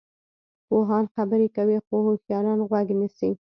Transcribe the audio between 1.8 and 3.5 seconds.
خو هوښیاران غوږ نیسي.